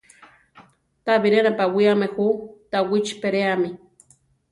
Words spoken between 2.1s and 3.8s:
jú Tawichi peréami.